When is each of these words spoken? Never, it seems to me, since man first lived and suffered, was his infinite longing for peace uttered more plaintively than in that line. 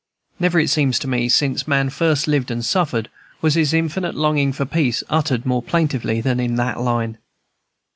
Never, 0.39 0.57
it 0.59 0.71
seems 0.71 0.97
to 0.97 1.07
me, 1.07 1.29
since 1.29 1.67
man 1.67 1.91
first 1.91 2.27
lived 2.27 2.49
and 2.49 2.65
suffered, 2.65 3.07
was 3.39 3.53
his 3.53 3.71
infinite 3.71 4.15
longing 4.15 4.51
for 4.51 4.65
peace 4.65 5.03
uttered 5.11 5.45
more 5.45 5.61
plaintively 5.61 6.21
than 6.21 6.39
in 6.39 6.55
that 6.55 6.79
line. 6.79 7.19